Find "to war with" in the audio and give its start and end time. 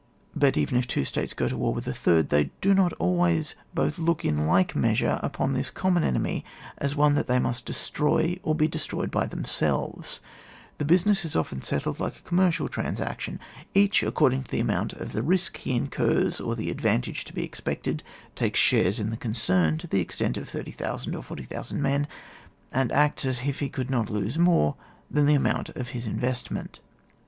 1.47-1.85